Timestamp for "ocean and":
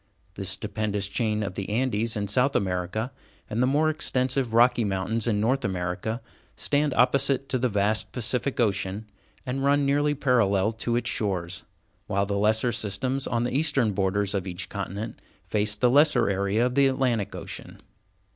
8.59-9.63